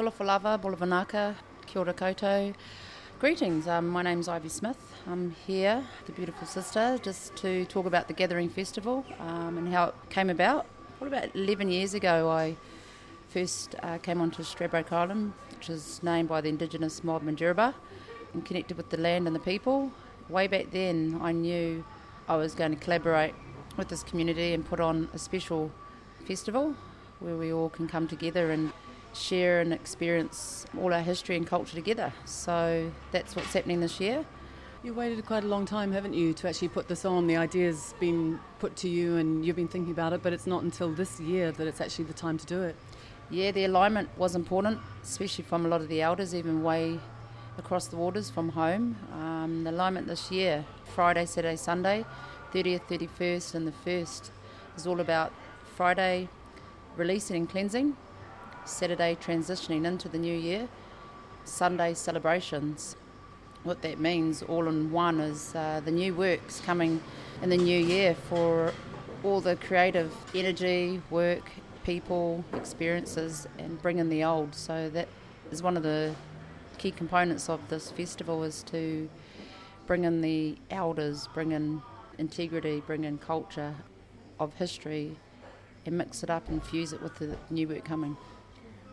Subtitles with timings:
[0.00, 1.34] Talofa lava, Bulavanaka,
[1.66, 2.54] Kia ora koutou.
[3.18, 4.78] Greetings, um, my name's Ivy Smith.
[5.06, 9.88] I'm here, the beautiful sister, just to talk about the Gathering Festival um, and how
[9.88, 10.64] it came about.
[11.00, 12.56] What about 11 years ago, I
[13.28, 17.74] first uh, came onto Stradbroke Island, which is named by the indigenous mob Minjerribah,
[18.32, 19.92] and connected with the land and the people.
[20.30, 21.84] Way back then, I knew
[22.26, 23.34] I was going to collaborate
[23.76, 25.70] with this community and put on a special
[26.26, 26.74] festival
[27.18, 28.72] where we all can come together and
[29.12, 32.12] share and experience all our history and culture together.
[32.24, 34.24] So that's what's happening this year.
[34.82, 37.26] You waited quite a long time, haven't you, to actually put this on?
[37.26, 40.62] The idea's been put to you and you've been thinking about it, but it's not
[40.62, 42.76] until this year that it's actually the time to do it.
[43.28, 46.98] Yeah, the alignment was important, especially from a lot of the elders, even way
[47.58, 48.96] across the waters from home.
[49.12, 50.64] Um, the alignment this year,
[50.94, 52.04] Friday, Saturday, Sunday,
[52.52, 54.30] 30th, 31st, and the 1st,
[54.76, 55.32] is all about
[55.76, 56.28] Friday
[56.96, 57.96] releasing and cleansing,
[58.70, 60.68] Saturday transitioning into the new year,
[61.44, 62.96] Sunday celebrations.
[63.62, 67.02] What that means, all in one, is uh, the new works coming
[67.42, 68.72] in the new year for
[69.22, 71.50] all the creative energy, work,
[71.84, 74.54] people, experiences, and bring in the old.
[74.54, 75.08] So that
[75.50, 76.14] is one of the
[76.78, 79.10] key components of this festival is to
[79.86, 81.82] bring in the elders, bring in
[82.16, 83.74] integrity, bring in culture
[84.38, 85.16] of history,
[85.84, 88.16] and mix it up and fuse it with the new work coming.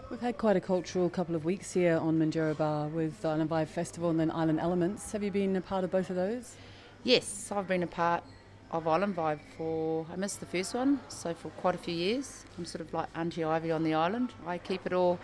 [0.09, 3.67] We've had quite a cultural couple of weeks here on Minjerribah with the Island Vibe
[3.67, 5.11] Festival and then Island Elements.
[5.11, 6.55] Have you been a part of both of those?
[7.03, 8.23] Yes, I've been a part
[8.71, 12.45] of Island Vibe for, I missed the first one, so for quite a few years.
[12.57, 14.31] I'm sort of like Auntie Ivy on the island.
[14.45, 15.19] I keep it all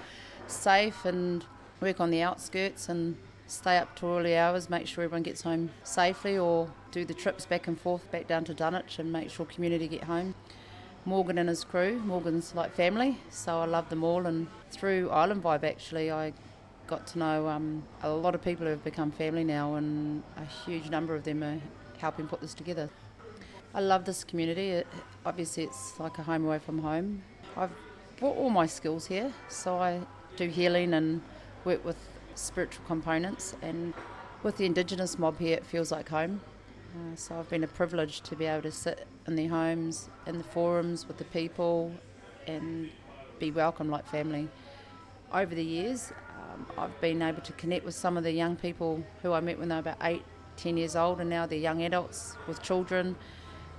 [0.48, 1.46] safe and
[1.80, 3.16] work on the outskirts and
[3.48, 7.46] stay up to early hours, make sure everyone gets home safely or do the trips
[7.46, 10.36] back and forth back down to Dunwich and make sure community get home.
[11.06, 12.00] Morgan and his crew.
[12.06, 14.26] Morgan's like family, so I love them all.
[14.26, 16.34] And through Island Vibe, actually, I
[16.88, 20.46] got to know um, a lot of people who have become family now, and a
[20.66, 21.60] huge number of them are
[21.98, 22.90] helping put this together.
[23.74, 24.70] I love this community.
[24.70, 24.88] It,
[25.26, 27.24] obviously, it's like a home away from home.
[27.58, 27.72] I've
[28.18, 30.02] brought all my skills here, so I
[30.38, 31.22] do healing and
[31.66, 31.98] work with
[32.36, 33.94] spiritual components, and
[34.42, 36.42] with the Indigenous mob here, it feels like home.
[36.94, 40.38] Uh, so I've been a privilege to be able to sit in their homes, in
[40.38, 41.92] the forums with the people,
[42.48, 42.90] and
[43.40, 44.48] be welcomed like family.
[45.34, 49.04] Over the years, um, I've been able to connect with some of the young people
[49.22, 50.24] who I met when they were about eight,
[50.58, 53.16] ten years old, and now they're young adults with children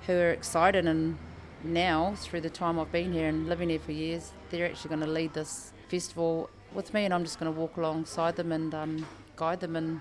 [0.06, 0.87] who are excited.
[0.87, 1.16] And
[1.62, 5.00] now, through the time I've been here and living here for years, they're actually going
[5.03, 8.75] to lead this festival with me, and I'm just going to walk alongside them and
[8.75, 9.06] um,
[9.37, 10.00] guide them and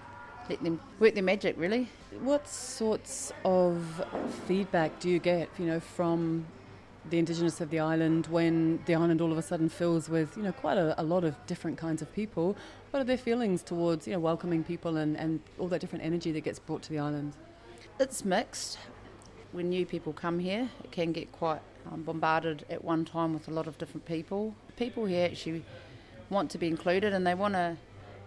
[0.49, 1.89] let them work their magic, really.
[2.21, 4.03] What sorts of
[4.47, 6.45] feedback do you get, you know, from
[7.09, 10.43] the indigenous of the island when the island all of a sudden fills with, you
[10.43, 12.55] know, quite a, a lot of different kinds of people?
[12.91, 16.31] What are their feelings towards, you know, welcoming people and, and all that different energy
[16.31, 17.33] that gets brought to the island?
[17.99, 18.77] It's mixed.
[19.51, 21.61] When new people come here, it can get quite
[21.91, 24.55] um, bombarded at one time with a lot of different people.
[24.77, 25.63] People here actually
[26.29, 27.77] want to be included and they want to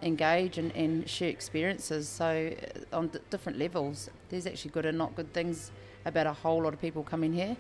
[0.02, 2.08] engage and, and share experiences.
[2.08, 2.52] So,
[2.92, 5.72] uh, on d- different levels, there's actually good and not good things
[6.04, 7.56] about a whole lot of people coming here.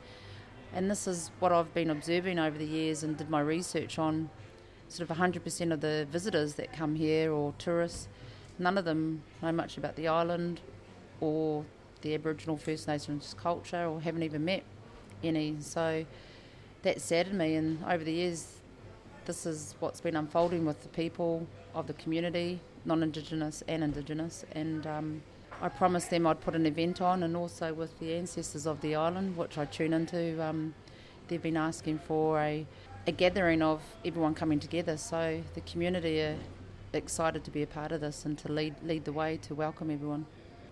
[0.72, 4.28] And this is what I've been observing over the years and did my research on
[4.88, 8.08] sort of 100% of the visitors that come here or tourists,
[8.58, 10.60] none of them know much about the island
[11.20, 11.64] or
[12.02, 14.62] the Aboriginal First Nations culture or haven't even met
[15.24, 15.56] any.
[15.60, 16.04] So
[16.82, 17.54] that saddened me.
[17.54, 18.60] And over the years,
[19.26, 24.86] this is what's been unfolding with the people of the community, non-Indigenous and Indigenous, and
[24.86, 25.22] um,
[25.60, 28.94] I promised them I'd put an event on, and also with the ancestors of the
[28.94, 30.42] island, which I tune into.
[30.42, 30.74] Um,
[31.28, 32.64] they've been asking for a,
[33.06, 36.36] a gathering of everyone coming together, so the community are
[36.92, 39.90] excited to be a part of this and to lead lead the way to welcome
[39.90, 40.24] everyone.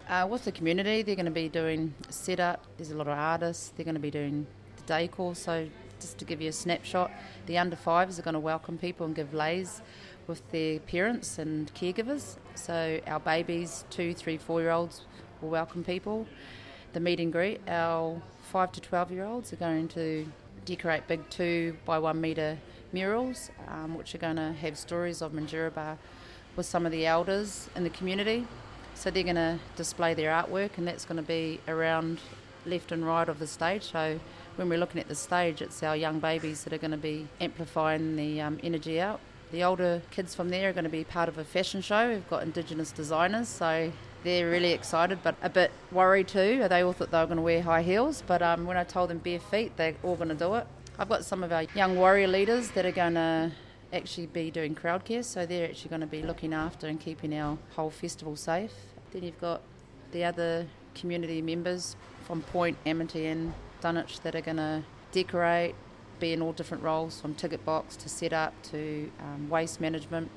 [0.09, 2.65] Uh, with the community, they're going to be doing setup.
[2.77, 3.73] There's a lot of artists.
[3.75, 5.67] They're going to be doing the day call, so
[6.05, 7.11] just to give you a snapshot,
[7.47, 9.81] the under fives are going to welcome people and give leis
[10.27, 12.37] with their parents and caregivers.
[12.55, 15.01] So our babies, two, three, four year olds,
[15.41, 16.27] will welcome people.
[16.93, 20.27] The meet and greet, our five to twelve year olds are going to
[20.67, 22.59] decorate big two by one metre
[22.93, 25.97] murals, um, which are going to have stories of Minjerribah
[26.55, 28.47] with some of the elders in the community.
[28.95, 32.21] So they're going to display their artwork, and that's going to be around
[32.67, 33.91] left and right of the stage.
[33.91, 34.21] So
[34.57, 37.27] when we're looking at the stage, it's our young babies that are going to be
[37.41, 39.21] amplifying the um, energy out.
[39.53, 42.09] The older kids from there are going to be part of a fashion show.
[42.09, 43.93] We've got Indigenous designers, so
[44.25, 46.67] they're really excited but a bit worried too.
[46.69, 49.11] They all thought they were going to wear high heels, but um, when I told
[49.11, 50.67] them bare feet, they're all going to do it.
[50.99, 53.53] I've got some of our young warrior leaders that are going to
[53.93, 57.35] actually be doing crowd care, so they're actually going to be looking after and keeping
[57.37, 58.73] our whole festival safe.
[59.13, 59.63] Then you've got
[60.13, 61.97] the other community members
[62.27, 63.53] from Point, Amity, and
[63.85, 64.83] Dunwich that are going to
[65.13, 65.75] decorate,
[66.19, 70.31] be in all different roles from ticket box to setup to um, waste management.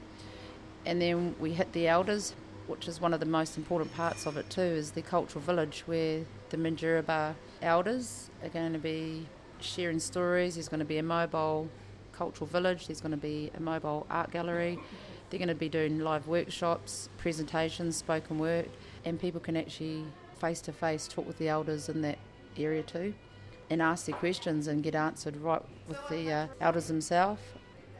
[0.85, 2.35] And then we hit the elders,
[2.67, 5.83] which is one of the most important parts of it too, is the cultural village
[5.85, 9.25] where the Minjerribah elders are going to be
[9.61, 10.55] sharing stories.
[10.55, 11.69] There's going to be a mobile
[12.11, 12.87] cultural village.
[12.87, 14.77] There's going to be a mobile art gallery.
[15.29, 18.69] They're going to be doing live workshops, presentations, spoken word,
[19.05, 20.03] and people can actually
[20.37, 22.17] face to face talk with the elders in that
[22.57, 23.13] area too
[23.69, 27.41] and ask their questions and get answered right with the uh, elders themselves.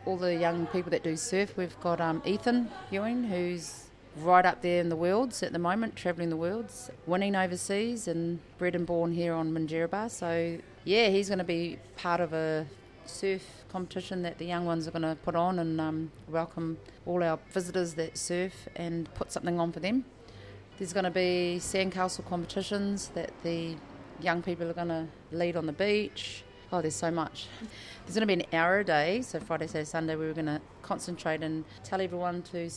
[0.05, 3.85] All the young people that do surf, we've got um, Ethan Ewing, who's
[4.17, 8.39] right up there in the worlds at the moment, travelling the worlds, winning overseas and
[8.57, 10.09] bred and born here on Minjerribah.
[10.09, 12.65] So, yeah, he's going to be part of a
[13.05, 17.23] surf competition that the young ones are going to put on and um, welcome all
[17.23, 20.05] our visitors that surf and put something on for them.
[20.77, 23.75] There's going to be sandcastle competitions that the
[24.21, 26.43] young people are going to lead on the beach.
[26.71, 27.47] Oh, there's so much.
[28.05, 30.47] There's going to be an hour a day, so Friday, Saturday, Sunday, we are going
[30.47, 32.69] to concentrate and tell everyone to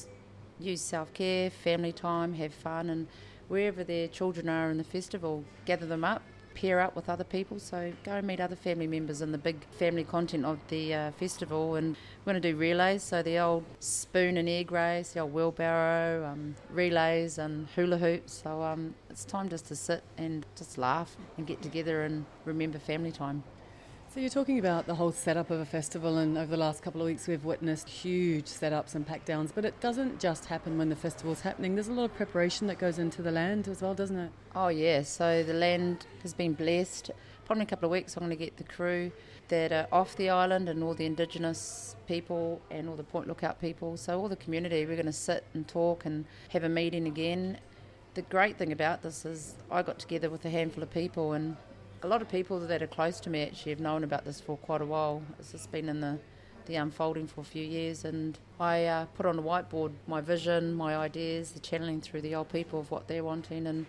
[0.60, 3.08] use self care, family time, have fun, and
[3.48, 6.22] wherever their children are in the festival, gather them up,
[6.54, 7.58] pair up with other people.
[7.58, 11.10] So go and meet other family members in the big family content of the uh,
[11.12, 11.76] festival.
[11.76, 15.32] And we're going to do relays, so the old spoon and egg race, the old
[15.32, 18.42] wheelbarrow, um, relays, and hula hoops.
[18.42, 22.78] So um, it's time just to sit and just laugh and get together and remember
[22.78, 23.42] family time.
[24.12, 27.00] So you're talking about the whole setup of a festival, and over the last couple
[27.00, 29.52] of weeks we've witnessed huge setups and pack downs.
[29.54, 31.76] But it doesn't just happen when the festival's happening.
[31.76, 34.32] There's a lot of preparation that goes into the land as well, doesn't it?
[34.56, 35.02] Oh yeah.
[35.02, 37.12] So the land has been blessed.
[37.44, 39.12] Probably in a couple of weeks, I'm going to get the crew
[39.46, 43.60] that are off the island and all the Indigenous people and all the Point Lookout
[43.60, 43.96] people.
[43.96, 47.58] So all the community, we're going to sit and talk and have a meeting again.
[48.14, 51.56] The great thing about this is I got together with a handful of people and
[52.02, 54.56] a lot of people that are close to me actually have known about this for
[54.56, 55.22] quite a while.
[55.38, 56.18] It's just been in the,
[56.66, 60.74] the unfolding for a few years, and I uh, put on a whiteboard my vision,
[60.74, 63.84] my ideas, the channeling through the old people of what they're wanting, and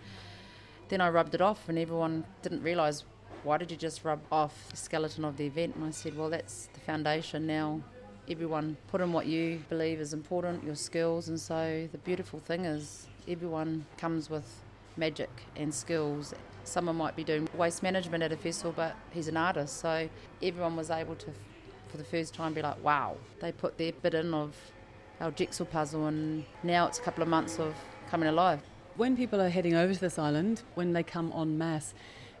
[0.88, 3.04] then I rubbed it off, and everyone didn't realise
[3.44, 5.74] why did you just rub off the skeleton of the event?
[5.74, 7.80] And I said, well, that's the foundation now.
[8.28, 12.66] Everyone put in what you believe is important, your skills, and so the beautiful thing
[12.66, 14.60] is everyone comes with
[14.96, 19.36] magic and skills someone might be doing waste management at a festival, but he's an
[19.36, 19.80] artist.
[19.80, 20.08] So
[20.42, 21.30] everyone was able to,
[21.88, 24.54] for the first time, be like, wow, they put their bit in of
[25.20, 27.74] our jigsaw puzzle, and now it's a couple of months of
[28.10, 28.60] coming alive.
[28.96, 31.94] When people are heading over to this island, when they come en masse,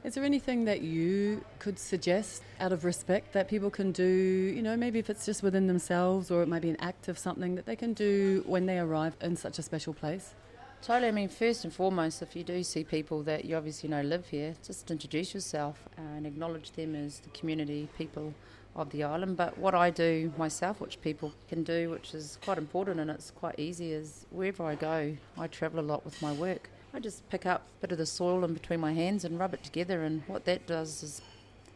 [0.04, 4.04] is there anything that you could suggest out of respect that people can do?
[4.04, 7.16] You know, maybe if it's just within themselves or it might be an act of
[7.16, 10.34] something that they can do when they arrive in such a special place?
[10.82, 11.06] Totally.
[11.06, 14.26] I mean, first and foremost, if you do see people that you obviously know live
[14.26, 18.34] here, just introduce yourself and acknowledge them as the community people
[18.74, 19.36] of the island.
[19.36, 23.30] But what I do myself, which people can do, which is quite important and it's
[23.30, 26.68] quite easy, is wherever I go, I travel a lot with my work.
[26.92, 29.54] I just pick up a bit of the soil in between my hands and rub
[29.54, 31.22] it together, and what that does is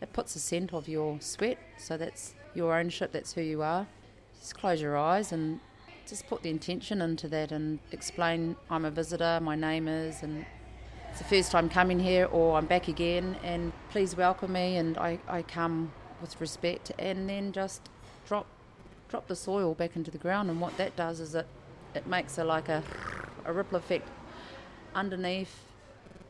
[0.03, 3.87] it puts a scent of your sweat, so that's your ownership, that's who you are.
[4.41, 5.61] Just close your eyes and
[6.07, 10.47] just put the intention into that and explain I'm a visitor, my name is, and
[11.11, 14.77] it's the first time coming here, or I'm back again, and please welcome me.
[14.77, 17.83] And I, I come with respect, and then just
[18.27, 18.47] drop
[19.09, 20.51] drop the soil back into the ground.
[20.51, 21.47] And what that does is it
[21.95, 22.83] it makes a like a
[23.45, 24.09] a ripple effect
[24.95, 25.65] underneath,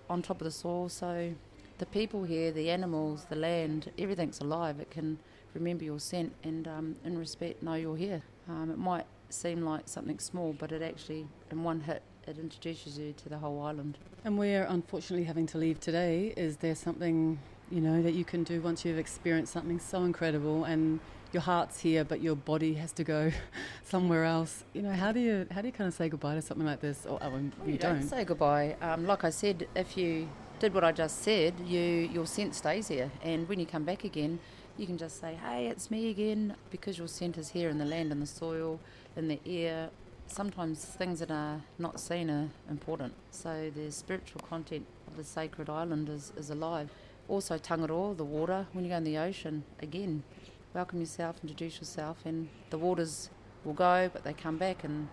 [0.09, 0.89] on top of the soil.
[0.89, 1.35] So
[1.79, 4.81] the people here, the animals, the land, everything's alive.
[4.81, 5.19] It can
[5.53, 8.23] remember your scent and um, in respect know you're here.
[8.49, 12.99] Um, it might seem like something small, but it actually, in one hit, it introduces
[12.99, 13.99] you to the whole island.
[14.25, 16.33] And we're unfortunately having to leave today.
[16.37, 17.39] Is there something,
[17.71, 21.01] you know, that you can do once you've experienced something so incredible and
[21.33, 23.31] your heart's here, but your body has to go
[23.85, 24.65] somewhere else?
[24.75, 26.81] You know, how do you how do you kind of say goodbye to something like
[26.81, 27.07] this?
[27.07, 28.01] Or oh, well, you, you don't.
[28.01, 28.77] don't say goodbye.
[28.81, 32.89] Um, like I said, if you did what I just said, you your scent stays
[32.89, 34.39] here, and when you come back again,
[34.79, 37.85] you can just say, "Hey, it's me again," because your scent is here in the
[37.85, 38.79] land and the soil
[39.17, 39.91] in the air,
[40.27, 43.15] sometimes things that are not seen are important.
[43.31, 46.91] So the spiritual content of the sacred island is, is alive.
[47.29, 50.23] Also, Tangaroa, the water, when you go in the ocean, again,
[50.75, 53.31] welcome yourself, introduce yourself, and the waters
[53.65, 55.09] will go, but they come back, and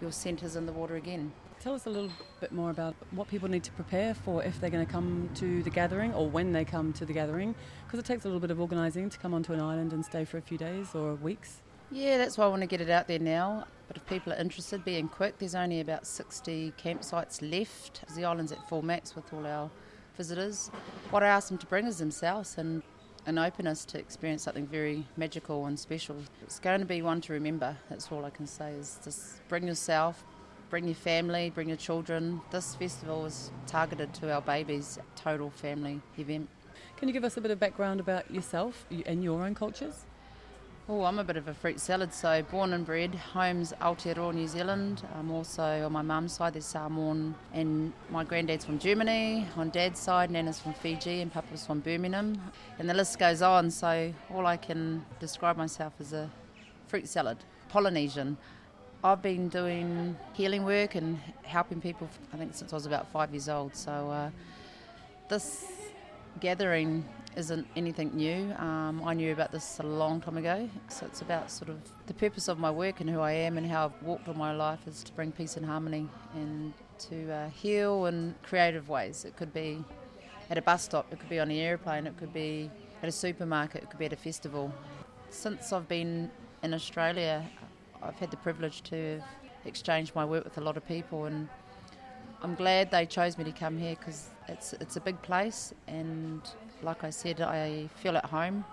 [0.00, 1.32] your scent is in the water again.
[1.60, 4.70] Tell us a little bit more about what people need to prepare for if they're
[4.70, 8.06] going to come to the gathering or when they come to the gathering, because it
[8.06, 10.40] takes a little bit of organising to come onto an island and stay for a
[10.40, 11.60] few days or weeks.
[11.90, 13.66] Yeah, that's why I want to get it out there now.
[13.88, 18.04] But if people are interested, being quick, there's only about 60 campsites left.
[18.16, 19.68] The island's at full max with all our
[20.16, 20.70] visitors.
[21.10, 22.82] What I ask them to bring is themselves and
[23.26, 26.16] an openness to experience something very magical and special.
[26.40, 27.76] It's going to be one to remember.
[27.90, 30.24] That's all I can say is just bring yourself,
[30.70, 32.40] bring your family, bring your children.
[32.52, 36.48] This festival is targeted to our babies, total family event.
[36.96, 40.04] Can you give us a bit of background about yourself and your own cultures?
[40.88, 42.12] Oh, I'm a bit of a fruit salad.
[42.14, 45.02] So, born and bred, home's Aotearoa, New Zealand.
[45.16, 49.46] I'm also on my mum's side, there's Samoan, and my granddad's from Germany.
[49.56, 52.40] On dad's side, Nana's from Fiji, and Papa's from Birmingham.
[52.78, 53.70] And the list goes on.
[53.70, 56.30] So, all I can describe myself as a
[56.86, 58.36] fruit salad, Polynesian.
[59.02, 63.30] I've been doing healing work and helping people, I think, since I was about five
[63.32, 63.74] years old.
[63.74, 64.30] So, uh,
[65.28, 65.64] this
[66.40, 67.04] gathering
[67.36, 68.52] isn't anything new.
[68.58, 70.68] Um, I knew about this a long time ago.
[70.88, 73.66] So it's about sort of the purpose of my work and who I am and
[73.66, 76.74] how I've walked all my life is to bring peace and harmony and
[77.08, 79.24] to uh, heal in creative ways.
[79.24, 79.82] It could be
[80.50, 82.70] at a bus stop, it could be on an airplane, it could be
[83.02, 84.74] at a supermarket, it could be at a festival.
[85.30, 86.30] Since I've been
[86.62, 87.48] in Australia,
[88.02, 89.22] I've had the privilege to
[89.64, 91.48] exchange my work with a lot of people and
[92.42, 96.40] I'm glad they chose me to come here because it's it's a big place and
[96.82, 98.64] like I said, I feel at home.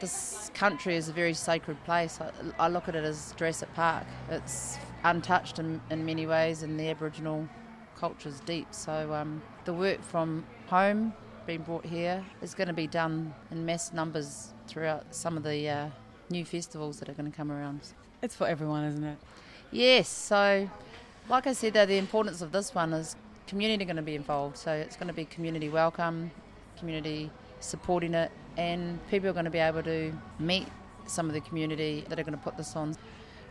[0.00, 2.20] This country is a very sacred place.
[2.20, 4.04] I, I look at it as Jurassic Park.
[4.30, 7.48] It's untouched in, in many ways, and the Aboriginal
[7.96, 8.66] culture is deep.
[8.72, 11.12] So um, the work from home
[11.46, 15.68] being brought here is going to be done in mass numbers throughout some of the
[15.68, 15.88] uh,
[16.30, 17.80] new festivals that are going to come around.
[18.22, 19.18] It's for everyone, isn't it?
[19.72, 20.08] Yes.
[20.08, 20.70] So,
[21.28, 23.16] like I said, though, the importance of this one is
[23.48, 24.56] community going to be involved.
[24.56, 26.30] So it's going to be community welcome
[26.82, 30.66] community supporting it, and people are going to be able to meet
[31.06, 32.96] some of the community that are going to put this on.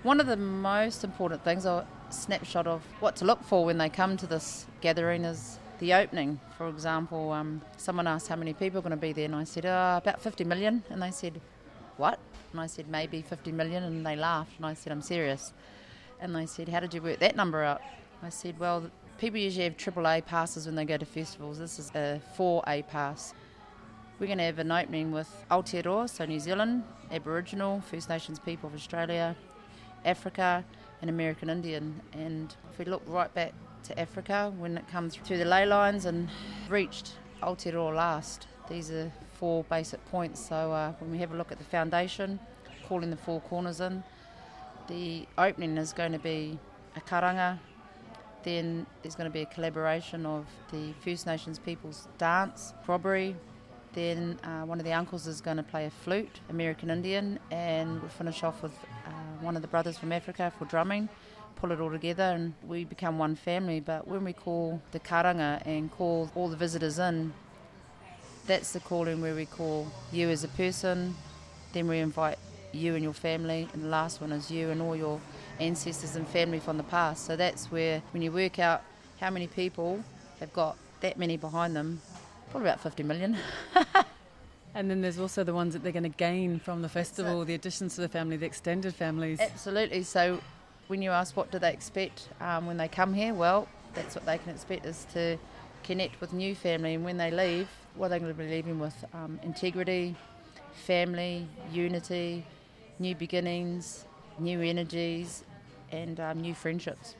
[0.03, 3.87] One of the most important things, a snapshot of what to look for when they
[3.87, 6.39] come to this gathering, is the opening.
[6.57, 9.45] For example, um, someone asked how many people are going to be there, and I
[9.45, 10.83] said, oh, about 50 million.
[10.89, 11.39] And they said,
[11.97, 12.19] What?
[12.51, 13.83] And I said, Maybe 50 million.
[13.83, 15.53] And they laughed, and I said, I'm serious.
[16.19, 17.81] And they said, How did you work that number out?
[18.23, 21.59] I said, Well, people usually have AAA passes when they go to festivals.
[21.59, 23.33] This is a 4A pass.
[24.19, 28.69] We're going to have an opening with Aotearoa, so New Zealand, Aboriginal, First Nations people
[28.69, 29.35] of Australia,
[30.05, 30.63] Africa,
[31.01, 31.99] and American Indian.
[32.13, 33.53] And if we look right back
[33.85, 36.29] to Africa, when it comes through the ley lines and
[36.69, 40.39] reached Aotearoa last, these are four basic points.
[40.47, 42.39] So uh, when we have a look at the foundation,
[42.87, 44.03] calling the four corners in,
[44.87, 46.59] the opening is going to be
[46.95, 47.57] a karanga,
[48.43, 53.35] then there's going to be a collaboration of the First Nations people's dance, corroboree.
[53.93, 57.99] Then uh, one of the uncles is going to play a flute, American Indian, and
[57.99, 58.73] we'll finish off with
[59.07, 61.09] uh, one of the brothers from Africa for drumming.
[61.55, 63.79] Pull it all together, and we become one family.
[63.79, 67.33] But when we call the karanga and call all the visitors in,
[68.51, 71.15] that's the calling where we call you as a person.
[71.71, 72.37] Then we invite
[72.73, 75.21] you and your family, and the last one is you and all your
[75.61, 77.25] ancestors and family from the past.
[77.25, 78.81] So that's where, when you work out
[79.21, 80.03] how many people
[80.41, 82.01] have got that many behind them,
[82.49, 83.37] probably about 50 million.
[84.75, 87.53] and then there's also the ones that they're going to gain from the festival, the
[87.53, 89.39] additions to the family, the extended families.
[89.39, 90.03] Absolutely.
[90.03, 90.41] So
[90.87, 94.25] when you ask what do they expect um, when they come here, well, that's what
[94.25, 95.37] they can expect is to
[95.83, 96.95] connect with new family.
[96.95, 99.05] And when they leave, what are they going to be leaving with?
[99.13, 100.15] Um, integrity,
[100.73, 102.45] family, unity,
[102.99, 104.05] new beginnings,
[104.39, 105.43] new energies,
[105.91, 107.15] and um, new friendships.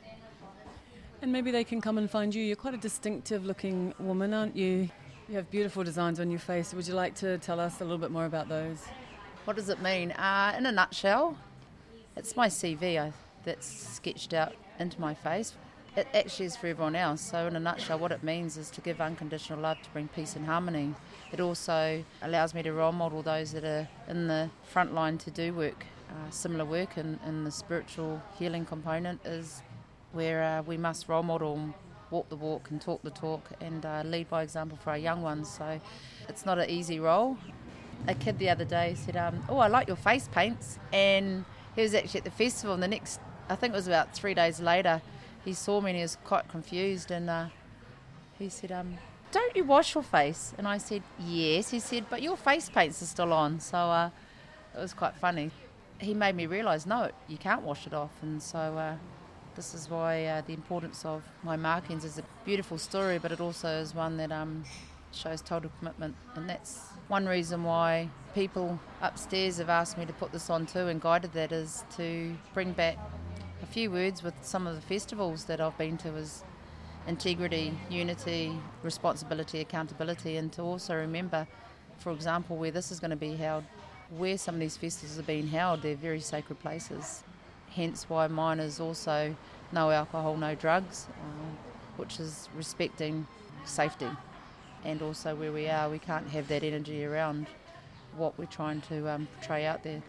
[1.20, 2.42] And maybe they can come and find you.
[2.42, 4.88] You're quite a distinctive looking woman, aren't you?
[5.28, 6.74] You have beautiful designs on your face.
[6.74, 8.84] Would you like to tell us a little bit more about those?
[9.44, 10.12] What does it mean?
[10.12, 11.36] Uh, in a nutshell,
[12.16, 13.12] it's my CV I,
[13.44, 15.54] that's sketched out into my face.
[15.94, 17.20] It actually is for everyone else.
[17.20, 20.36] So, in a nutshell, what it means is to give unconditional love to bring peace
[20.36, 20.94] and harmony.
[21.32, 25.30] It also allows me to role model those that are in the front line to
[25.30, 29.62] do work uh, similar work in the spiritual healing component is
[30.12, 31.74] where uh, we must role model,
[32.10, 35.22] walk the walk, and talk the talk, and uh, lead by example for our young
[35.22, 35.48] ones.
[35.48, 35.80] So
[36.28, 37.38] it's not an easy role.
[38.08, 41.44] A kid the other day said, um, "Oh, I like your face paints," and
[41.74, 42.74] he was actually at the festival.
[42.74, 45.00] And the next, I think it was about three days later,
[45.44, 47.46] he saw me and he was quite confused, and uh,
[48.38, 48.98] he said, um,
[49.30, 53.02] "Don't you wash your face?" And I said, "Yes." He said, "But your face paints
[53.02, 54.10] are still on." So uh,
[54.74, 55.50] it was quite funny
[56.02, 58.10] he made me realise, no, you can't wash it off.
[58.22, 58.96] And so uh,
[59.54, 63.40] this is why uh, the importance of my markings is a beautiful story, but it
[63.40, 64.64] also is one that um,
[65.12, 70.32] shows total commitment, and that's one reason why people upstairs have asked me to put
[70.32, 72.96] this on too and guided that is to bring back
[73.62, 76.42] a few words with some of the festivals that I've been to as
[77.06, 78.52] integrity, unity,
[78.82, 81.46] responsibility, accountability, and to also remember,
[81.98, 83.64] for example, where this is going to be held,
[84.16, 87.22] where some of these festivals are being held, they're very sacred places.
[87.70, 89.34] Hence why mine is also
[89.70, 91.56] no alcohol, no drugs, um,
[91.96, 93.26] which is respecting
[93.64, 94.08] safety.
[94.84, 97.46] And also where we are, we can't have that energy around
[98.16, 100.02] what we're trying to um, portray out there.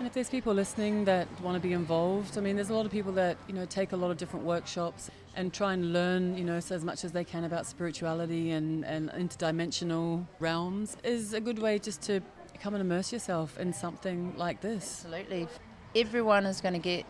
[0.00, 2.86] And if there's people listening that want to be involved, I mean, there's a lot
[2.86, 6.38] of people that you know take a lot of different workshops and try and learn,
[6.38, 10.96] you know, so as much as they can about spirituality and, and interdimensional realms.
[11.04, 12.22] Is a good way just to
[12.62, 15.04] come and immerse yourself in something like this.
[15.04, 15.48] Absolutely,
[15.94, 17.04] everyone is going to get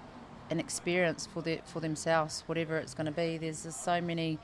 [0.51, 3.39] an experience for their, for themselves, whatever it's going to be.
[3.39, 4.41] There's just so many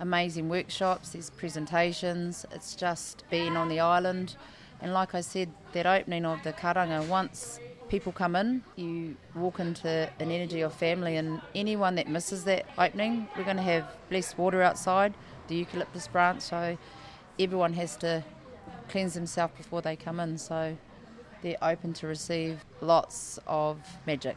[0.00, 2.46] amazing workshops, there's presentations.
[2.50, 4.34] It's just being on the island.
[4.80, 9.60] And like I said, that opening of the karanga, once people come in, you walk
[9.60, 13.84] into an energy of family, and anyone that misses that opening, we're going to have
[14.08, 15.14] blessed water outside,
[15.48, 16.76] the eucalyptus branch, so
[17.38, 18.24] everyone has to
[18.88, 20.38] cleanse themselves before they come in.
[20.38, 20.76] So
[21.42, 24.36] they're open to receive lots of magic.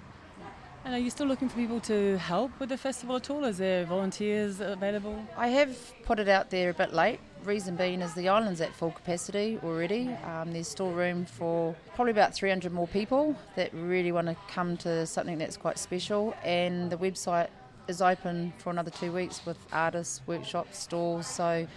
[0.86, 3.44] And are you still looking for people to help with the festival at all?
[3.44, 5.22] Is there volunteers available?
[5.38, 7.20] I have put it out there a bit late.
[7.44, 10.10] Reason being is the island's at full capacity already.
[10.26, 14.78] Um, there's still room for probably about 300 more people that really want to come
[14.78, 16.34] to something that's quite special.
[16.44, 17.50] And the website
[17.88, 21.28] is open for another two weeks with artists, workshops, stalls.
[21.28, 21.68] So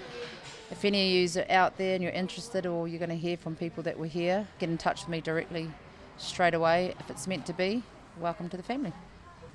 [0.70, 3.36] if any of you are out there and you're interested or you're going to hear
[3.36, 5.70] from people that were here, get in touch with me directly
[6.18, 7.82] straight away if it's meant to be
[8.18, 8.92] welcome to the family.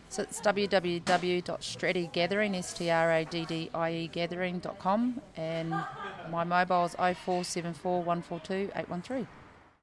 [0.10, 5.70] So it's www.straddiegathering, S-T-R-A-D-D-I-E gathering.com and
[6.32, 9.28] my mobile is 0474 142 813.